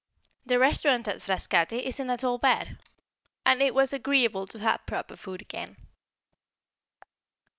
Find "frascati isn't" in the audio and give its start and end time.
1.21-2.09